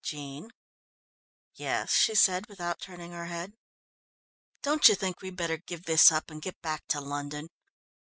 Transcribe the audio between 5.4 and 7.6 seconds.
give this up and get back to London?